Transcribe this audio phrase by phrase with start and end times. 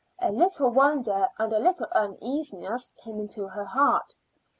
[0.17, 4.15] A little wonder and a little uneasiness came into her heart.